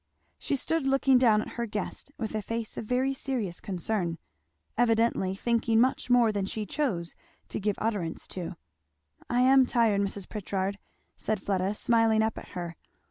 [0.39, 4.17] She stood looking down at her guest with a face of very serious concern,
[4.75, 7.13] evidently thinking much more than she chose
[7.49, 8.55] to give utterance to.
[9.29, 10.27] "I am tired, Mrs.
[10.27, 10.79] Pritchard,"
[11.17, 12.77] said Fleda, smiling up at her.